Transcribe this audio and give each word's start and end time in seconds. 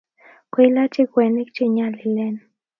Koilachi 0.53 1.01
kweinik 1.11 1.49
che 1.55 1.65
nyalilen 1.75 2.35